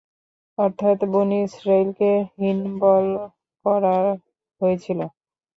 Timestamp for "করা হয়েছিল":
3.65-4.99